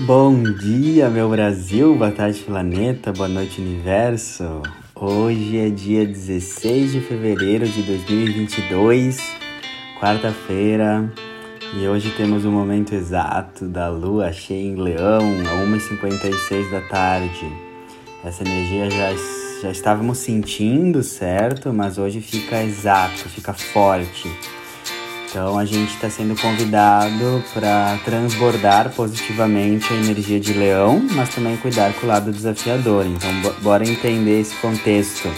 [0.00, 4.60] Bom dia, meu Brasil, boa tarde, planeta, boa noite, universo.
[4.94, 9.18] Hoje é dia 16 de fevereiro de 2022,
[9.98, 11.10] quarta-feira,
[11.74, 17.50] e hoje temos o momento exato da lua cheia em Leão, a 1h56 da tarde.
[18.22, 19.14] Essa energia já,
[19.62, 21.72] já estávamos sentindo, certo?
[21.72, 24.28] Mas hoje fica exato, fica forte.
[25.36, 31.58] Então a gente está sendo convidado para transbordar positivamente a energia de leão, mas também
[31.58, 33.04] cuidar com o lado desafiador.
[33.04, 35.30] Então bora entender esse contexto.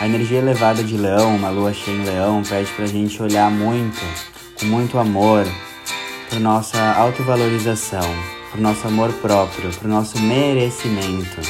[0.00, 3.48] A energia elevada de leão, uma lua cheia em leão, pede para a gente olhar
[3.48, 4.02] muito,
[4.58, 5.46] com muito amor,
[6.28, 8.10] para nossa autovalorização,
[8.50, 11.40] para o nosso amor próprio, para o nosso merecimento.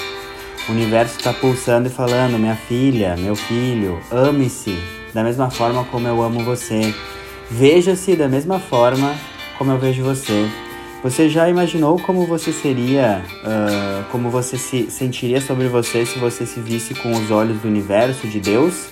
[0.68, 4.78] O universo está pulsando e falando: minha filha, meu filho, ame-se
[5.14, 6.94] da mesma forma como eu amo você.
[7.54, 9.14] Veja-se da mesma forma
[9.58, 10.48] como eu vejo você.
[11.02, 16.46] Você já imaginou como você seria, uh, como você se sentiria sobre você se você
[16.46, 18.88] se visse com os olhos do universo, de Deus?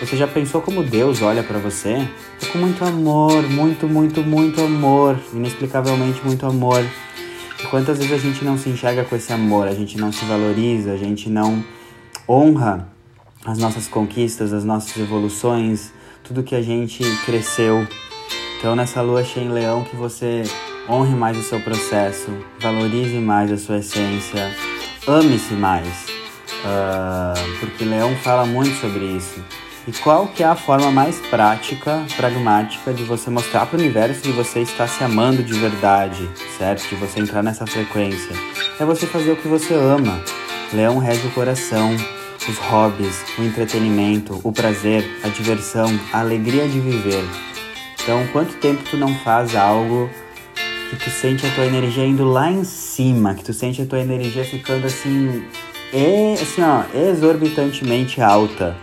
[0.00, 2.08] Você já pensou como Deus olha para você?
[2.42, 6.82] É com muito amor, muito, muito, muito amor, inexplicavelmente muito amor.
[7.62, 10.24] E quantas vezes a gente não se enxerga com esse amor, a gente não se
[10.24, 11.62] valoriza, a gente não
[12.26, 12.88] honra
[13.44, 15.92] as nossas conquistas, as nossas evoluções,
[16.28, 17.88] tudo que a gente cresceu.
[18.58, 20.42] Então, nessa lua cheia em leão, que você
[20.88, 24.54] honre mais o seu processo, valorize mais a sua essência,
[25.06, 29.42] ame-se mais, uh, porque leão fala muito sobre isso.
[29.86, 34.20] E qual que é a forma mais prática, pragmática de você mostrar para o universo
[34.20, 36.86] que você está se amando de verdade, certo?
[36.86, 38.36] De você entrar nessa frequência.
[38.78, 40.22] É você fazer o que você ama.
[40.74, 41.96] Leão rege o coração,
[42.50, 47.24] os hobbies, o entretenimento, o prazer, a diversão, a alegria de viver.
[48.02, 50.08] Então, quanto tempo tu não faz algo
[50.90, 54.00] que tu sente a tua energia indo lá em cima, que tu sente a tua
[54.00, 55.44] energia ficando assim,
[55.92, 58.74] é, assim ó, exorbitantemente alta.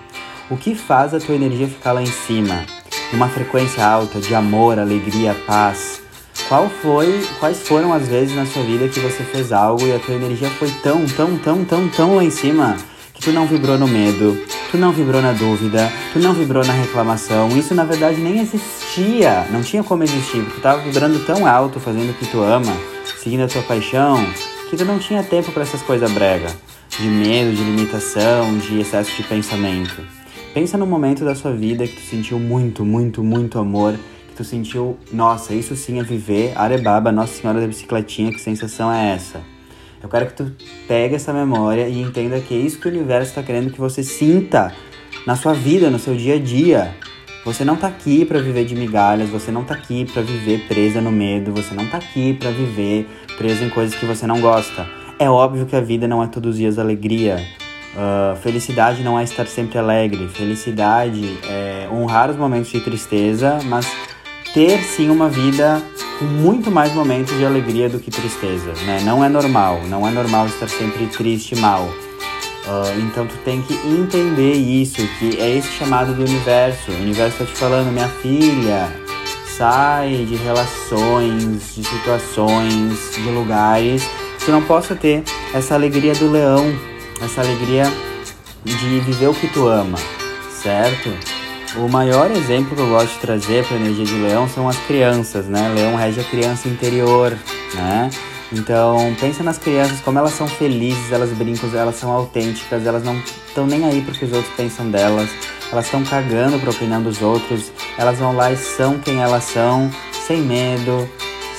[0.50, 2.66] O que faz a tua energia ficar lá em cima?
[3.12, 6.02] Uma frequência alta de amor, alegria, paz.
[6.48, 9.98] Qual foi, quais foram as vezes na sua vida que você fez algo e a
[9.98, 12.78] tua energia foi tão, tão, tão, tão, tão lá em cima
[13.26, 14.38] tu não vibrou no medo,
[14.70, 17.50] tu não vibrou na dúvida, tu não vibrou na reclamação.
[17.58, 21.80] Isso na verdade nem existia, não tinha como existir, porque tu tava vibrando tão alto
[21.80, 22.72] fazendo o que tu ama,
[23.18, 24.24] seguindo a tua paixão,
[24.70, 26.46] que tu não tinha tempo para essas coisas brega,
[27.00, 30.04] de medo, de limitação, de excesso de pensamento.
[30.54, 33.96] Pensa no momento da sua vida que tu sentiu muito, muito, muito amor,
[34.28, 38.94] que tu sentiu, nossa, isso sim é viver, Arebaba, Nossa Senhora da Bicicletinha, que sensação
[38.94, 39.55] é essa?
[40.02, 40.52] Eu quero que tu
[40.88, 44.04] pegue essa memória e entenda que é isso que o universo está querendo que você
[44.04, 44.74] sinta
[45.26, 46.96] na sua vida, no seu dia a dia.
[47.44, 51.00] Você não tá aqui para viver de migalhas, você não tá aqui para viver presa
[51.00, 53.08] no medo, você não tá aqui para viver
[53.38, 54.88] presa em coisas que você não gosta.
[55.20, 57.38] É óbvio que a vida não é todos os dias alegria.
[57.96, 60.28] Uh, felicidade não é estar sempre alegre.
[60.28, 63.90] Felicidade é honrar os momentos de tristeza, mas
[64.54, 65.82] ter sim uma vida
[66.20, 69.02] com muito mais momentos de alegria do que tristeza, né?
[69.04, 71.84] Não é normal, não é normal estar sempre triste e mal.
[71.84, 76.92] Uh, então tu tem que entender isso, que é esse chamado do universo.
[76.92, 78.90] O universo está te falando, minha filha,
[79.58, 84.04] sai de relações, de situações, de lugares
[84.44, 86.66] que não possa ter essa alegria do leão,
[87.22, 87.86] essa alegria
[88.64, 89.98] de viver o que tu ama,
[90.62, 91.10] certo?
[91.78, 94.78] O maior exemplo que eu gosto de trazer para a energia de leão são as
[94.78, 95.74] crianças, né?
[95.76, 97.38] Leão rege a criança interior,
[97.74, 98.10] né?
[98.54, 103.18] Então, pensa nas crianças, como elas são felizes, elas brincam, elas são autênticas, elas não
[103.18, 105.30] estão nem aí porque os outros pensam delas,
[105.70, 109.44] elas estão cagando para a opinião dos outros, elas vão lá e são quem elas
[109.44, 109.92] são,
[110.26, 111.10] sem medo,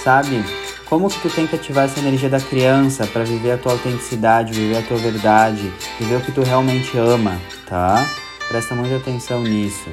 [0.03, 0.43] sabe?
[0.87, 4.55] Como que tu tem que ativar essa energia da criança para viver a tua autenticidade,
[4.55, 7.39] viver a tua verdade, viver o que tu realmente ama,
[7.69, 8.07] tá?
[8.49, 9.91] Presta muita atenção nisso.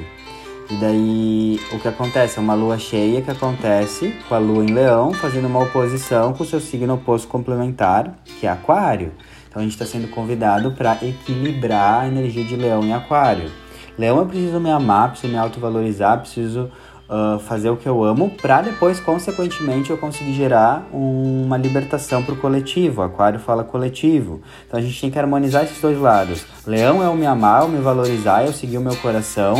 [0.70, 2.38] E daí o que acontece?
[2.38, 6.42] É uma lua cheia que acontece com a lua em leão, fazendo uma oposição com
[6.42, 9.12] o seu signo oposto complementar, que é aquário.
[9.46, 13.50] Então a gente está sendo convidado para equilibrar a energia de leão e aquário.
[13.98, 16.70] Leão eu preciso me amar, preciso me autovalorizar, preciso
[17.08, 22.22] uh, fazer o que eu amo, para depois, consequentemente, eu conseguir gerar um, uma libertação
[22.22, 23.02] para o coletivo.
[23.02, 24.40] Aquário fala coletivo.
[24.66, 26.44] Então a gente tem que harmonizar esses dois lados.
[26.66, 29.56] Leão é o me amar, o me valorizar, eu seguir o meu coração,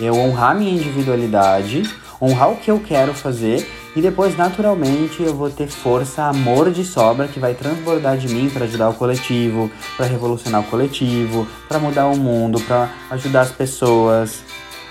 [0.00, 1.82] eu honrar minha individualidade,
[2.20, 3.66] honrar o que eu quero fazer
[3.98, 8.48] e depois naturalmente eu vou ter força, amor de sobra que vai transbordar de mim
[8.48, 13.50] para ajudar o coletivo, para revolucionar o coletivo, para mudar o mundo, para ajudar as
[13.50, 14.44] pessoas,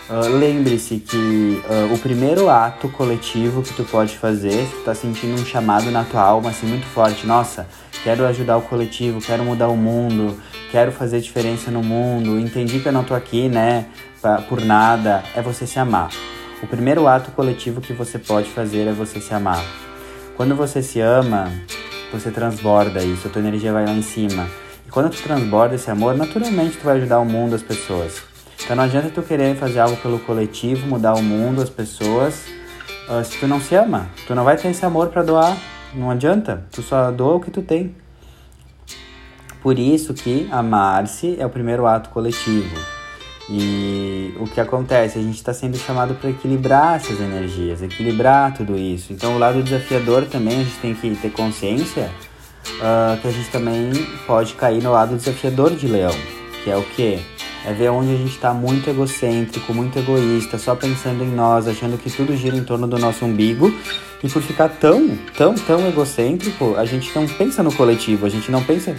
[0.09, 4.95] Uh, Lembre-se que uh, o primeiro ato coletivo que tu pode fazer, se tu tá
[4.95, 7.67] sentindo um chamado na tua alma assim muito forte, nossa,
[8.05, 10.39] quero ajudar o coletivo, quero mudar o mundo,
[10.71, 13.87] quero fazer diferença no mundo, entendi que eu não tô aqui, né,
[14.21, 16.09] pra, por nada, é você se amar.
[16.63, 19.61] O primeiro ato coletivo que você pode fazer é você se amar.
[20.37, 21.51] Quando você se ama,
[22.13, 24.47] você transborda isso, a tua energia vai lá em cima.
[24.87, 28.36] E quando tu transborda esse amor, naturalmente tu vai ajudar o mundo, as pessoas.
[28.63, 32.45] Então não adianta tu querer fazer algo pelo coletivo, mudar o mundo, as pessoas,
[33.09, 34.09] uh, se tu não se ama.
[34.25, 35.57] Tu não vai ter esse amor para doar.
[35.93, 36.65] Não adianta.
[36.71, 37.95] Tu só doa o que tu tem.
[39.61, 42.75] Por isso que amar-se é o primeiro ato coletivo.
[43.49, 45.17] E o que acontece?
[45.17, 49.13] A gente está sendo chamado para equilibrar essas energias, equilibrar tudo isso.
[49.13, 52.11] Então, o lado desafiador também a gente tem que ter consciência
[52.75, 53.91] uh, que a gente também
[54.25, 56.15] pode cair no lado desafiador de leão,
[56.63, 57.19] que é o que?
[57.67, 61.97] É ver onde a gente está muito egocêntrico, muito egoísta, só pensando em nós, achando
[61.97, 63.73] que tudo gira em torno do nosso umbigo.
[64.23, 68.49] E por ficar tão, tão, tão egocêntrico, a gente não pensa no coletivo, a gente
[68.49, 68.95] não pensa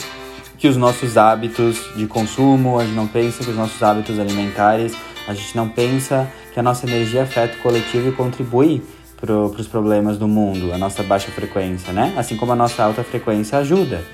[0.59, 4.95] que os nossos hábitos de consumo, a gente não pensa que os nossos hábitos alimentares,
[5.27, 8.83] a gente não pensa que a nossa energia afeta o coletivo e contribui
[9.19, 12.13] para os problemas do mundo, a nossa baixa frequência, né?
[12.19, 14.05] Assim como a nossa alta frequência ajuda.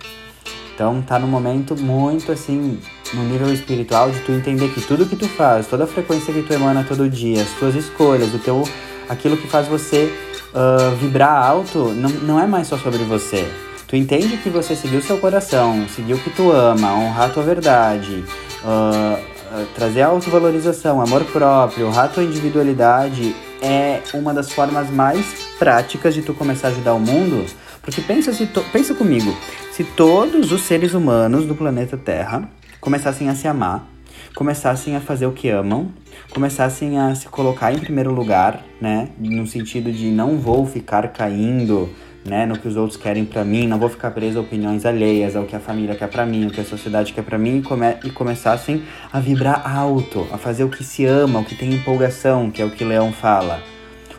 [0.72, 2.78] Então tá no momento muito assim,
[3.12, 6.42] no nível espiritual, de tu entender que tudo que tu faz, toda a frequência que
[6.42, 8.66] tu emana todo dia, as tuas escolhas, o teu,
[9.08, 10.12] aquilo que faz você
[10.52, 13.46] uh, vibrar alto, não, não é mais só sobre você.
[13.86, 18.24] Tu entende que você seguiu seu coração, seguiu o que tu ama, honrar tua verdade,
[18.64, 25.24] uh, trazer autovalorização, amor próprio, honrar tua individualidade é uma das formas mais
[25.58, 27.46] práticas de tu começar a ajudar o mundo
[27.84, 29.36] porque pensa, se pensa comigo,
[29.70, 32.48] se todos os seres humanos do planeta Terra
[32.84, 33.88] começassem a se amar,
[34.34, 35.88] começassem a fazer o que amam,
[36.34, 39.08] começassem a se colocar em primeiro lugar, né?
[39.18, 41.88] No sentido de não vou ficar caindo,
[42.26, 45.34] né, no que os outros querem para mim, não vou ficar preso a opiniões alheias,
[45.34, 47.62] ao que a família quer para mim, o que a sociedade quer para mim, e,
[47.62, 51.72] come e começassem a vibrar alto, a fazer o que se ama, o que tem
[51.72, 53.62] empolgação, que é o que Leão fala.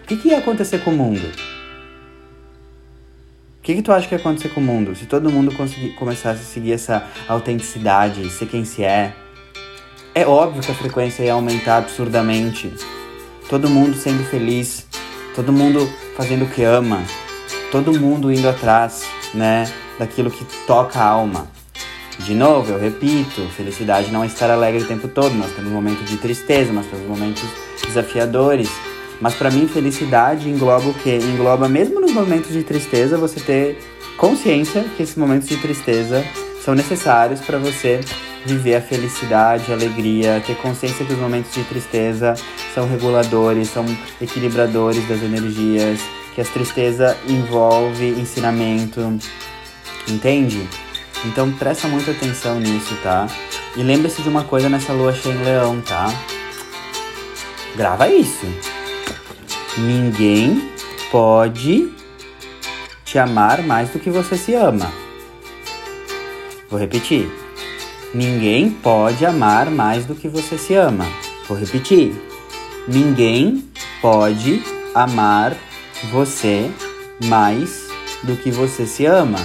[0.04, 1.55] O que, que ia acontecer com o mundo?
[3.66, 6.42] Que, que tu acha que ia acontecer com o mundo se todo mundo conseguir, começasse
[6.42, 9.16] a seguir essa autenticidade, ser quem se é?
[10.14, 12.72] É óbvio que a frequência ia aumentar absurdamente.
[13.50, 14.86] Todo mundo sendo feliz,
[15.36, 17.04] todo mundo fazendo o que ama,
[17.72, 19.04] todo mundo indo atrás,
[19.34, 19.66] né,
[19.98, 21.48] daquilo que toca a alma.
[22.20, 25.34] De novo, eu repito, felicidade não é estar alegre o tempo todo.
[25.34, 27.44] Nós temos momentos de tristeza, nós temos momentos
[27.84, 28.70] desafiadores,
[29.22, 31.20] mas para mim, felicidade engloba o quê?
[31.22, 33.78] Engloba, mesmo nos momentos de tristeza, você ter
[34.18, 36.24] consciência que esses momentos de tristeza
[36.64, 38.02] são necessários para você
[38.46, 42.36] viver a felicidade, a alegria, ter consciência que os momentos de tristeza
[42.74, 43.86] são reguladores, são
[44.22, 46.00] equilibradores das energias,
[46.34, 49.18] que a tristeza envolve ensinamento,
[50.08, 50.68] entende?
[51.26, 53.28] Então presta muita atenção nisso, tá?
[53.76, 56.14] E lembre-se de uma coisa nessa lua cheia em leão, tá?
[57.76, 58.46] Grava isso.
[59.78, 60.72] Ninguém
[61.12, 61.92] pode
[63.04, 64.92] te amar mais do que você se ama.
[66.70, 67.30] Vou repetir.
[68.14, 71.06] Ninguém pode amar mais do que você se ama.
[71.48, 72.16] Vou repetir.
[72.88, 73.64] Ninguém
[74.02, 74.64] pode
[74.94, 75.56] amar
[76.12, 76.72] você
[77.26, 77.88] mais
[78.24, 79.40] do que você se ama.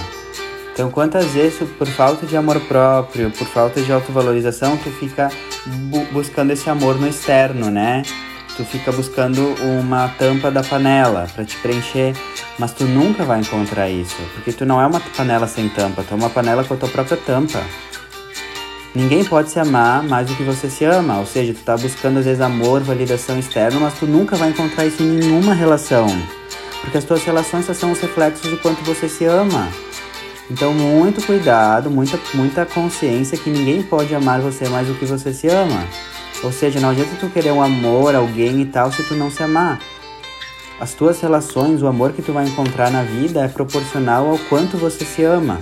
[0.73, 5.29] Então, quantas vezes, por falta de amor próprio, por falta de autovalorização, tu fica
[5.65, 8.03] bu buscando esse amor no externo, né?
[8.61, 12.13] Tu fica buscando uma tampa da panela para te preencher,
[12.59, 16.13] mas tu nunca vai encontrar isso, porque tu não é uma panela sem tampa, tu
[16.13, 17.59] é uma panela com a tua própria tampa.
[18.93, 22.19] Ninguém pode se amar mais do que você se ama, ou seja, tu tá buscando
[22.19, 26.07] às vezes amor, validação externa, mas tu nunca vai encontrar isso em nenhuma relação,
[26.81, 29.69] porque as tuas relações só são os reflexos do quanto você se ama.
[30.51, 35.33] Então, muito cuidado, muita, muita consciência que ninguém pode amar você mais do que você
[35.33, 35.87] se ama.
[36.43, 39.43] Ou seja, não adianta tu querer um amor, alguém e tal, se tu não se
[39.43, 39.79] amar.
[40.79, 44.77] As tuas relações, o amor que tu vai encontrar na vida é proporcional ao quanto
[44.77, 45.59] você se ama.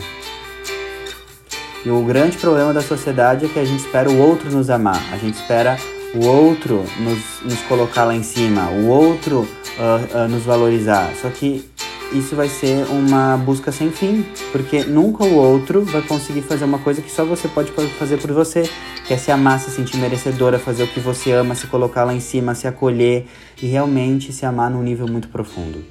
[1.86, 5.02] E o grande problema da sociedade é que a gente espera o outro nos amar,
[5.12, 5.78] a gente espera
[6.14, 11.12] o outro nos, nos colocar lá em cima, o outro uh, uh, nos valorizar.
[11.22, 11.69] Só que
[12.12, 16.80] isso vai ser uma busca sem fim, porque nunca o outro vai conseguir fazer uma
[16.80, 18.70] coisa que só você pode fazer por você,
[19.06, 22.14] que é se amar, se sentir merecedora, fazer o que você ama, se colocar lá
[22.14, 23.28] em cima, se acolher
[23.62, 25.86] e realmente se amar num nível muito profundo,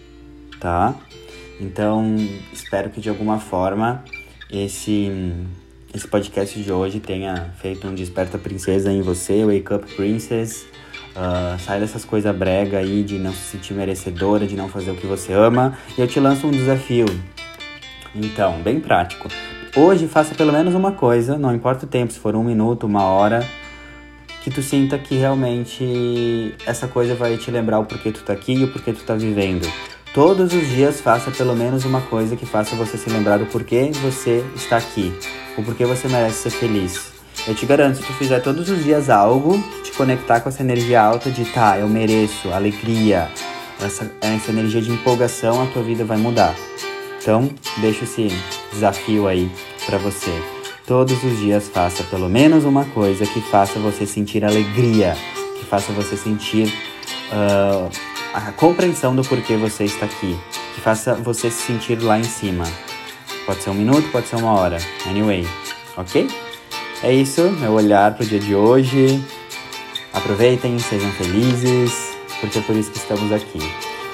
[0.58, 0.94] tá?
[1.60, 2.16] Então,
[2.52, 4.04] espero que de alguma forma
[4.50, 5.10] esse
[5.94, 10.66] esse podcast de hoje tenha feito um desperta princesa em você, wake up princess.
[11.18, 14.94] Uh, sai dessas coisas brega aí de não se sentir merecedora, de não fazer o
[14.94, 15.76] que você ama.
[15.96, 17.06] E eu te lanço um desafio.
[18.14, 19.28] Então, bem prático.
[19.76, 23.02] Hoje faça pelo menos uma coisa, não importa o tempo, se for um minuto, uma
[23.02, 23.44] hora,
[24.44, 28.52] que tu sinta que realmente essa coisa vai te lembrar o porquê tu tá aqui
[28.52, 29.68] e o porquê tu tá vivendo.
[30.14, 33.90] Todos os dias faça pelo menos uma coisa que faça você se lembrar do porquê
[34.02, 35.12] você está aqui,
[35.56, 37.17] o porquê você merece ser feliz.
[37.48, 41.00] Eu te garanto, se tu fizer todos os dias algo, te conectar com essa energia
[41.00, 43.26] alta de tá, eu mereço, alegria,
[43.82, 46.54] essa, essa energia de empolgação, a tua vida vai mudar.
[47.18, 48.28] Então, deixa esse
[48.70, 49.50] desafio aí
[49.86, 50.30] para você.
[50.86, 55.16] Todos os dias faça pelo menos uma coisa que faça você sentir alegria,
[55.58, 56.66] que faça você sentir
[57.32, 57.88] uh,
[58.34, 60.38] a compreensão do porquê você está aqui,
[60.74, 62.64] que faça você se sentir lá em cima.
[63.46, 64.76] Pode ser um minuto, pode ser uma hora.
[65.06, 65.48] Anyway,
[65.96, 66.28] ok?
[67.02, 69.22] É isso, meu olhar pro dia de hoje.
[70.12, 73.60] Aproveitem, sejam felizes, porque é por isso que estamos aqui.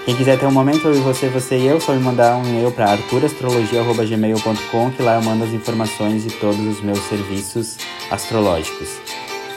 [0.04, 2.70] Quem quiser ter um momento, e você, você e eu, só me mandar um e-mail
[2.70, 7.78] para arturastrologia.gmail.com que lá eu mando as informações de todos os meus serviços
[8.10, 8.98] astrológicos.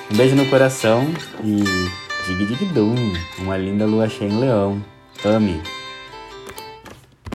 [0.10, 1.06] Um beijo no coração
[1.44, 1.62] e
[2.26, 2.96] dig dig dum,
[3.40, 4.82] uma linda lua cheia em leão.
[5.26, 5.62] Ame!